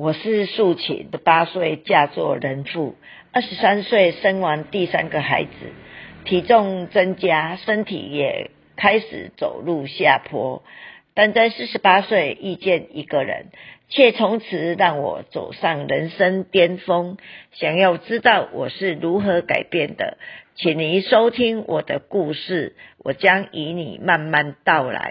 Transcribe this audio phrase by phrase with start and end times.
[0.00, 2.94] 我是素琴，八岁嫁作人妇，
[3.32, 5.50] 二十三岁生完第三个孩子，
[6.24, 10.62] 体重增加，身体也开始走路下坡。
[11.12, 13.48] 但在四十八岁遇见一个人，
[13.90, 17.18] 却从此让我走上人生巅峰。
[17.52, 20.16] 想要知道我是如何改变的，
[20.54, 22.74] 请您收听我的故事，
[23.04, 25.08] 我将与你慢慢道来。